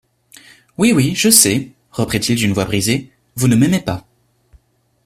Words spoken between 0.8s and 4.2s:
oui, je sais, reprit-il d'une voix brisée, vous ne m'aimez pas.